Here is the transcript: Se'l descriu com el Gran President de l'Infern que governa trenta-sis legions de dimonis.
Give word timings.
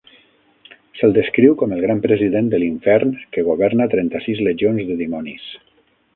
Se'l 0.99 1.11
descriu 1.17 1.53
com 1.59 1.75
el 1.75 1.83
Gran 1.87 2.01
President 2.05 2.49
de 2.55 2.61
l'Infern 2.65 3.13
que 3.37 3.45
governa 3.51 3.89
trenta-sis 3.93 4.43
legions 4.49 4.85
de 4.91 4.99
dimonis. 5.05 5.47